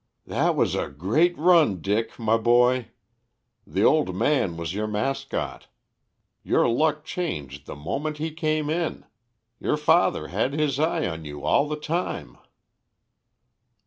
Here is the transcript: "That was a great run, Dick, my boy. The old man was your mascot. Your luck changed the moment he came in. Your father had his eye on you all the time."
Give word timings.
"That 0.25 0.55
was 0.55 0.73
a 0.73 0.89
great 0.89 1.37
run, 1.37 1.79
Dick, 1.79 2.17
my 2.17 2.35
boy. 2.35 2.87
The 3.67 3.83
old 3.83 4.15
man 4.15 4.57
was 4.57 4.73
your 4.73 4.87
mascot. 4.87 5.67
Your 6.41 6.67
luck 6.67 7.05
changed 7.05 7.67
the 7.67 7.75
moment 7.75 8.17
he 8.17 8.31
came 8.31 8.71
in. 8.71 9.05
Your 9.59 9.77
father 9.77 10.29
had 10.29 10.53
his 10.53 10.79
eye 10.79 11.05
on 11.07 11.23
you 11.25 11.43
all 11.43 11.67
the 11.67 11.75
time." 11.79 12.39